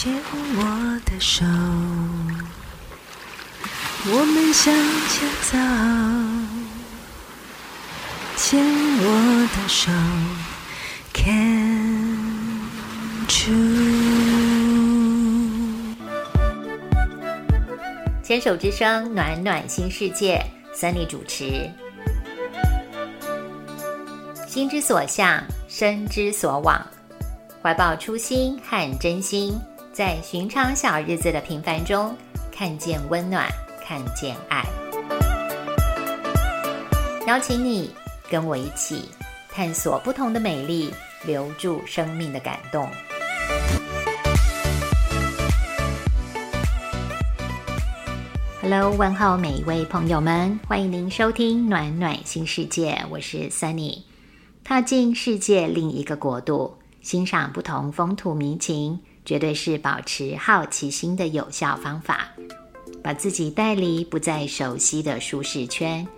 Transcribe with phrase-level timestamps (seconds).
[0.00, 0.14] 牵
[0.54, 0.62] 我
[1.04, 1.44] 的手，
[4.06, 4.72] 我们向
[5.08, 5.58] 前走。
[8.36, 8.64] 牵
[9.00, 9.04] 我
[9.56, 9.90] 的手
[11.12, 12.60] ，Can
[13.26, 13.56] true。
[18.22, 20.40] 牵手之声，暖暖新世界
[20.72, 21.68] ，Sunny 主持。
[24.46, 26.86] 心之所向，身之所往，
[27.60, 29.58] 怀抱初心和真心，
[29.98, 32.16] 在寻常小日子的平凡中，
[32.52, 33.48] 看见温暖，
[33.84, 34.64] 看见爱。
[37.26, 37.90] 邀请你
[38.30, 39.08] 跟我一起
[39.50, 40.94] 探索不同的美丽，
[41.26, 42.88] 留住生命的感动。
[48.62, 54.02] Hello，问候每一位朋友们，欢迎您收听暖暖新世界，我是 Sunny。
[54.62, 62.30] 踏进世界另一个国度，欣赏不同风土民情，绝对是保持好奇心的有效方法。
[63.02, 66.08] 把自己带离不再熟悉的舒适圈，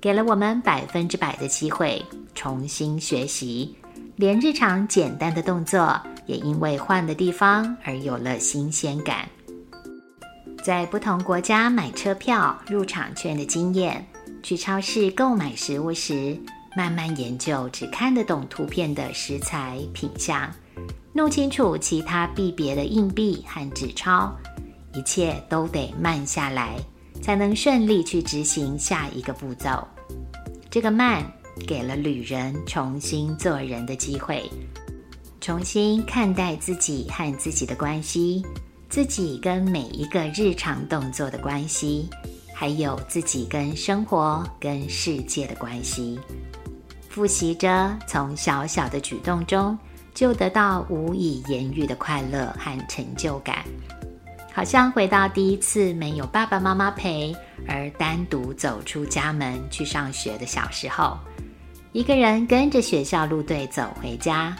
[0.00, 2.02] 给了我们百分之百的机会
[2.34, 3.76] 重新学习。
[4.16, 9.28] 连日常简单的动作，也因为换的地方而有了新鲜感。
[10.64, 14.06] 在不同国家买车票、入场券的经验，
[14.42, 16.40] 去超市购买食物时。
[16.74, 20.50] 慢慢研究只看得懂图片的食材品相，
[21.16, 24.32] 弄清楚其他币别的硬币和纸钞，
[24.92, 26.76] 一切都得慢下来，
[27.22, 29.86] 才能顺利去执行下一个步骤。
[30.68, 31.24] 这个慢，
[31.68, 34.42] 给了旅人重新做人的机会，
[35.40, 38.44] 重新看待自己和自己的关系，
[38.88, 42.10] 自己跟每一个日常动作的关系，
[42.52, 46.18] 还有自己跟生活、跟世界的关系。
[47.08, 49.78] 复习着，从小小的举动中
[50.14, 53.64] 就得到无以言喻的快乐和成就感，
[54.52, 57.34] 好像回到第一次没有爸爸妈妈陪
[57.66, 61.18] 而单独走出家门去上学的小时候，
[61.92, 64.56] 一个人跟着学校路队走回家，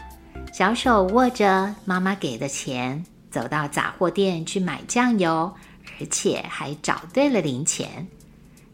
[0.53, 3.01] 小手握着妈妈给的钱，
[3.31, 5.51] 走到杂货店去买酱油，
[5.99, 8.05] 而且还找对了零钱。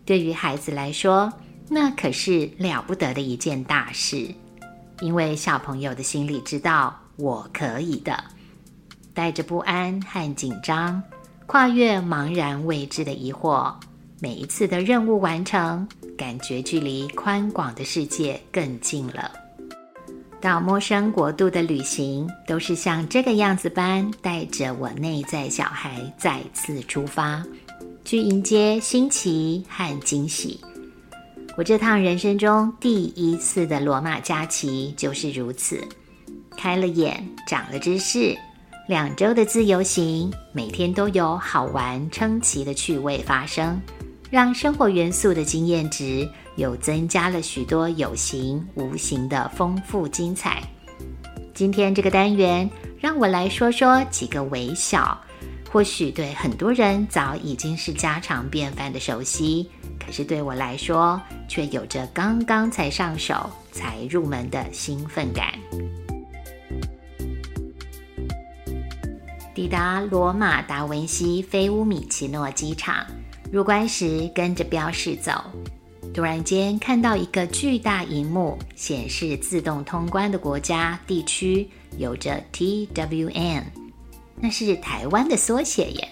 [0.03, 1.31] 对于孩子来说，
[1.69, 4.33] 那可是了不得的一件大事，
[5.01, 8.23] 因为小朋友的心里知道我可以的，
[9.13, 11.01] 带着不安和紧张，
[11.47, 13.73] 跨越茫然未知的疑惑，
[14.19, 19.31] 每一次的任务完成，感觉距离宽广的世界更近了。
[20.39, 27.43] 到陌生国度的旅行，都是像这个样子般，带着我内在小孩再次出发，
[28.05, 30.59] 去迎接新奇和惊喜。
[31.57, 35.85] 我这趟人生中第一次的罗马假期就是如此，
[36.57, 38.35] 开了眼，长了知识。
[38.87, 43.79] 两周的自由行，每天都有好玩称奇的趣味发生，
[44.29, 50.63] 让生活元素的经验值又增加了许多有形无形的丰富精彩。
[51.53, 55.19] 今天这个单元，让我来说说几个微小，
[55.71, 59.69] 或许对很多人早已经是家常便饭的熟悉。
[59.97, 65.53] 可是对我来说，却有着刚刚才上手、才入门的兴奋感。
[69.53, 73.05] 抵达罗马达文西菲乌米奇诺机场，
[73.51, 75.31] 入关时跟着标示走，
[76.13, 83.63] 突然间看到一个巨大荧幕显示自动通关的国家地区有着 TWN，
[84.41, 86.09] 那是台湾的缩写耶。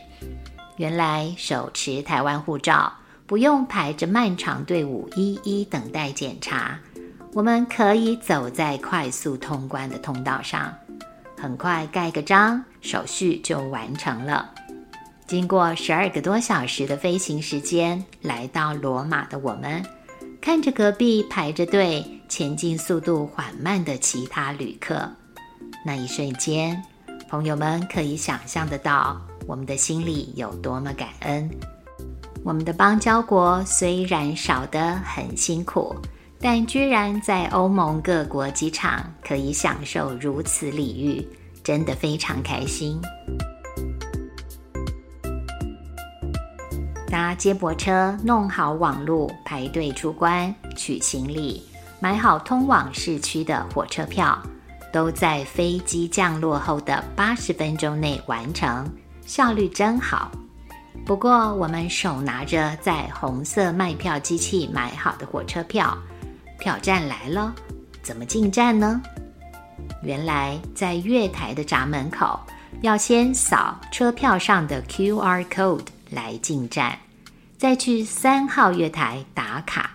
[0.78, 2.94] 原来手持台湾护照。
[3.26, 6.80] 不用排着漫长队伍一一等待检查，
[7.32, 10.74] 我们可以走在快速通关的通道上，
[11.38, 14.52] 很快盖个章，手续就完成了。
[15.28, 19.86] 经过十二个多小时的飞行时间，来到罗马的我们，
[20.42, 25.08] 看着隔壁排着队、前进速度缓慢的其他旅客，
[25.86, 26.84] 那一瞬间，
[27.30, 31.48] 朋友们可以想象得到我们的心里有多么感恩。
[32.44, 35.96] 我们的邦交国虽然少得很辛苦，
[36.40, 41.28] 但居然在欧盟各国机场可以享受如此礼遇，
[41.64, 43.00] 真的非常开心。
[47.08, 51.62] 搭接驳车，弄好网路，排队出关，取行李，
[52.00, 54.36] 买好通往市区的火车票，
[54.92, 58.90] 都在飞机降落后的八十分钟内完成，
[59.26, 60.32] 效率真好。
[61.06, 65.98] 不过，我们手拿着在红色卖票机器买好的火车票，
[66.60, 67.54] 票站来了，
[68.02, 69.02] 怎么进站呢？
[70.04, 72.40] 原来在月台的闸门口
[72.82, 76.98] 要先扫车票上的 QR code 来进站，
[77.58, 79.92] 再去三号月台打卡。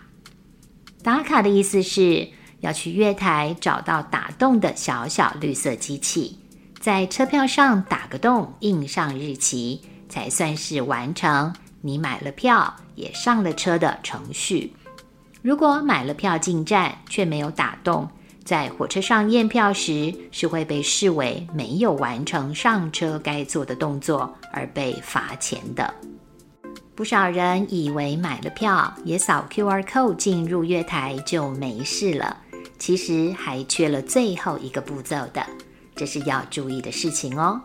[1.03, 2.27] 打卡的意思是
[2.65, 6.39] 要去月台找到打洞的小小绿色机器，
[6.81, 14.73] 在车票上打个洞，印上日期，才算是完成你买了票也上了车的程序。
[15.43, 18.09] 如果买了票进站却没有打洞，
[18.47, 25.93] 在火车上验票时，是会被视为没有完成上车该做的动作而被罚钱的。
[26.95, 32.39] 不少人以为买了票也扫 QR code 进入月台就没事了，
[32.79, 35.45] 其实还缺了最后一个步骤的，
[35.95, 37.61] 这是要注意的事情哦。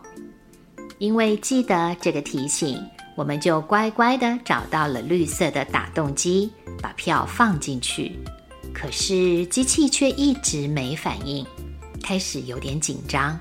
[0.98, 2.78] 因为记得这个提醒，
[3.16, 8.12] 我们就乖乖的找到了绿色的打洞机，把票放进去。
[8.72, 11.44] 可是机器却一直没反应，
[12.02, 13.38] 开始有点紧张，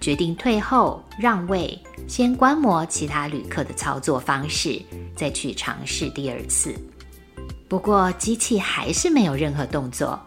[0.00, 1.76] 决定退后让位，
[2.06, 4.80] 先观摩其他旅客的操作方式，
[5.16, 6.74] 再去尝试第二次。
[7.68, 10.18] 不过机器还是没有任何动作。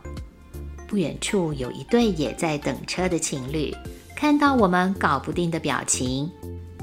[0.92, 3.74] 不远处有一对也在等车的情侣，
[4.14, 6.30] 看到我们搞不定的表情，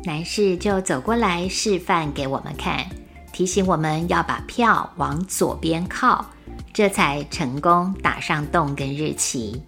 [0.03, 2.87] 男士就走过来示范给我们看，
[3.35, 6.25] 提醒我们要把票往左边靠。
[6.73, 9.61] 这才成功打上洞跟日期。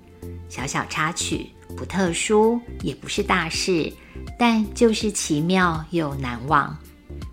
[0.48, 1.46] 小小插曲，
[1.76, 3.92] 不特殊，也不是大事，
[4.38, 6.74] 但就是奇妙又难忘。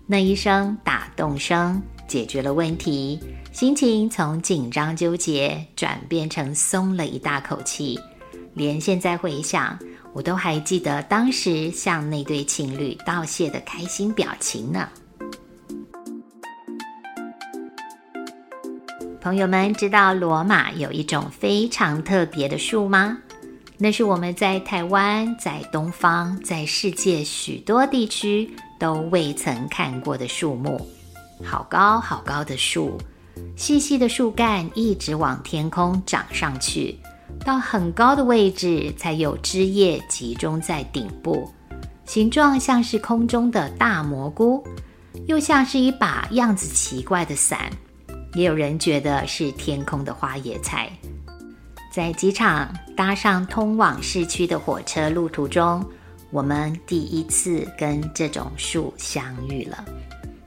[0.06, 3.18] 那一声打洞声解决了问题，
[3.58, 7.98] 心情从紧张纠结转变成松了一大口气。
[8.54, 9.76] 连现在回想，
[10.12, 14.88] 我都还记得当时向那对情侣道谢的开心表情呢。
[19.20, 23.18] 朋友们知道罗马有一种非常特别的树吗？
[23.76, 30.80] 那是我们在台湾、在东方、在世界许多地区都未曾看过的树木。
[31.42, 32.96] 好高好高的树，
[33.56, 36.98] 细细的树干一直往天空长上去，
[37.44, 41.50] 到很高的位置才有枝叶集中在顶部，
[42.06, 44.62] 形状像是空中的大蘑菇，
[45.26, 47.70] 又像是一把样子奇怪的伞。
[48.34, 50.90] 也有人觉得是天空的花野菜。
[51.90, 55.84] 在机场搭上通往市区的火车路途中，
[56.30, 59.84] 我们第一次跟这种树相遇了。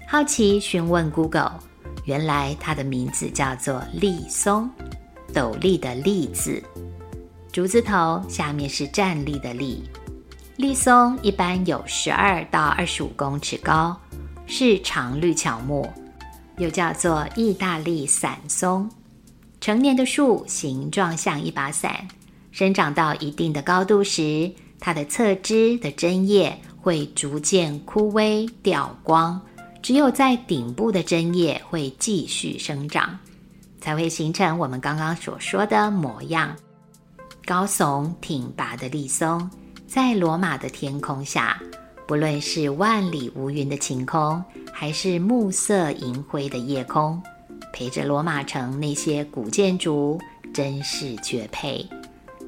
[0.07, 1.59] 好奇询问 Google，
[2.05, 4.69] 原来它的名字叫做立松，
[5.33, 6.61] 斗笠的笠字，
[7.51, 9.83] 竹字头下面是站立的立。
[10.57, 13.95] 立松一般有十二到二十五公尺高，
[14.45, 15.87] 是常绿乔木。
[16.57, 18.87] 又叫做意大利伞松，
[19.59, 22.07] 成年的树形状像一把伞，
[22.51, 29.41] 生长到一定的高度时，它的侧枝的针叶会逐渐枯萎掉光，
[29.81, 33.17] 只有在顶部的针叶会继续生长，
[33.79, 36.55] 才会形成我们刚刚所说的模样。
[37.45, 39.49] 高耸挺拔的立松，
[39.87, 41.59] 在罗马的天空下。
[42.07, 47.21] 不论是万里无云的晴空，还是暮色银灰的夜空，
[47.73, 50.19] 陪着罗马城那些古建筑，
[50.53, 51.87] 真是绝配，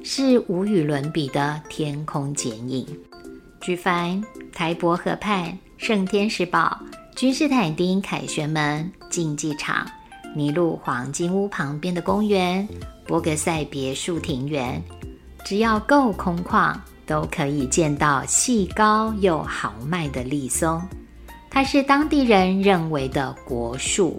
[0.04, 2.86] 是无与伦比的天空剪影。
[3.60, 4.22] 举凡
[4.52, 6.78] 台伯河畔、圣天使堡、
[7.16, 9.86] 君士坦丁凯旋门、竞技场、
[10.34, 12.68] 尼禄黄金屋旁边的公园、
[13.06, 14.82] 博格塞别墅庭园，
[15.44, 16.74] 只要够空旷。
[17.06, 20.82] 都可以见到细高又豪迈的立松，
[21.50, 24.18] 它是当地人认为的国树，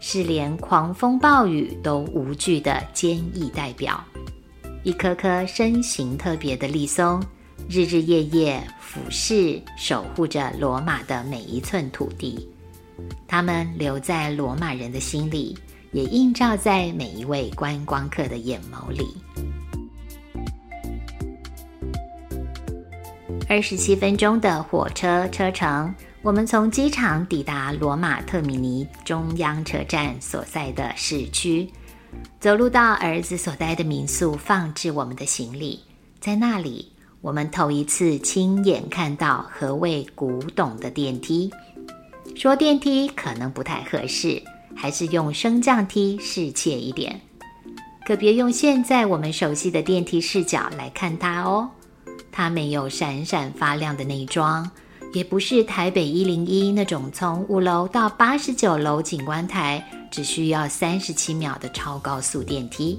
[0.00, 4.00] 是连狂风暴雨都无惧的坚毅代表。
[4.84, 7.20] 一棵棵身形特别的立松，
[7.72, 12.48] 日日夜夜俯视守护着罗马的每一寸土地，
[13.28, 15.56] 它们留在罗马人的心里，
[15.92, 19.06] 也映照在每一位观光客的眼眸里。
[23.48, 31.70] 二十七分钟的火车车程，我们从机场抵达罗马特米尼中央车站所在的市区，
[32.40, 35.78] 走路到儿子所待的民宿，放置我们的行李。
[36.18, 41.50] 在那里，我们头一次亲眼看到何谓古董的电梯。
[42.34, 44.42] 说电梯可能不太合适，
[44.74, 47.20] 还是用升降梯适切一点。
[48.06, 51.68] 可别用现在我们熟悉的电梯视角来看它哦。
[52.32, 54.70] 它没有闪闪发亮的内装，
[55.12, 62.98] 也不是台北一零一那种从五楼到八十九楼景观台只需要三十七秒的超高速电梯。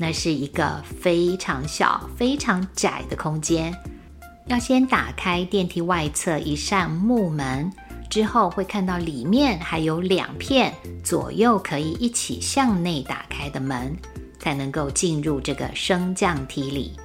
[0.00, 3.70] 那是一个非常小、非常窄的空间，
[4.46, 7.70] 要先打开电梯外侧一扇木门，
[8.08, 10.72] 之后会看到里面还有两片
[11.04, 13.94] 左右可以一起向内打开的门，
[14.38, 16.98] 才能够进入这个升降梯里。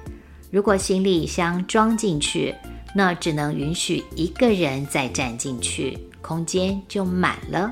[0.50, 2.54] 如果行李箱装进去，
[2.94, 7.70] 那只能允许一个人再站进去，空间就满了。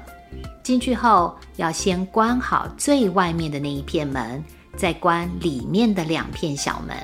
[0.62, 4.44] 进去后要先关好最外面的那一片门，
[4.76, 6.94] 再关里面的两片小门。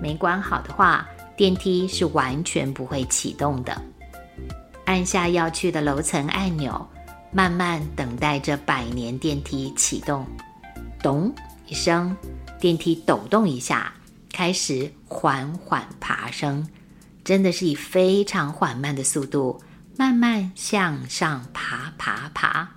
[0.00, 1.06] 没关好的话，
[1.36, 3.80] 电梯是完全不会启动的。
[4.84, 6.84] 按下要去的楼层按钮，
[7.30, 10.26] 慢慢等待着百年电梯启动。
[11.00, 11.32] 咚
[11.68, 12.16] 一声，
[12.58, 13.92] 电梯抖动一下，
[14.32, 16.66] 开始缓缓爬升。
[17.24, 19.60] 真的是以非常缓慢的速度，
[19.96, 22.68] 慢慢向上爬爬爬。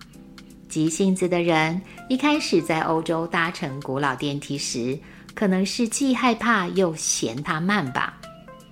[0.75, 5.00] 急性子的人一开始在欧洲搭乘古老电梯时，
[5.34, 8.20] 可能是既害怕又嫌它慢吧。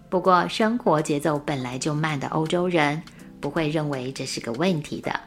[0.09, 3.01] 不过生活节奏本来就慢的欧洲人
[3.39, 5.17] 不会认为这是个问题的，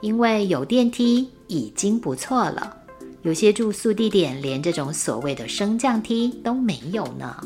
[0.00, 2.74] 因为有电梯已经不错了。
[3.20, 7.36] 有些住宿地点连这种所谓的升降梯都没有呢。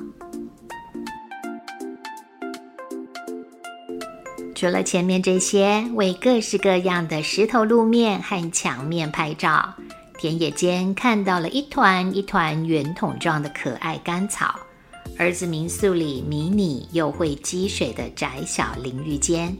[4.56, 9.74] 除了前面这些为各式各样的石头路面和墙面拍照，
[10.18, 14.58] 田野间看到了一团一团圆筒状的可爱干草。
[15.18, 19.54] 儿子民宿里迷你又会积水的窄小淋浴间，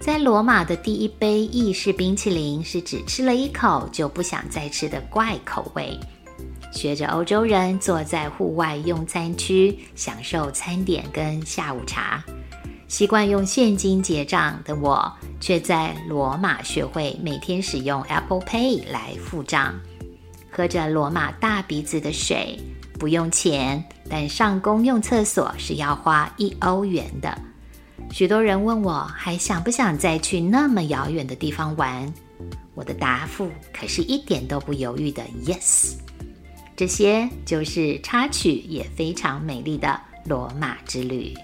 [0.00, 6.00] 在罗马的第一杯意式冰淇淋是只吃了一口就不想再吃的怪口味。
[6.72, 12.24] 学着欧洲人坐在户外用餐区，享受餐点跟下午茶。
[12.88, 19.78] 习惯用现金结账的我，却在罗马学会每天使用 Apple Pay 来付账。
[20.50, 22.58] 喝着罗马大鼻子的水，
[22.98, 27.36] 不用钱，但上公用厕所是要花一欧元的。
[28.10, 32.10] 许多人问我还想不想再去那么遥远的地方玩，
[32.74, 35.92] 我的答复可是一点都不犹豫的 Yes。
[36.74, 41.34] 这些就是插曲，也非常美丽的罗马之旅。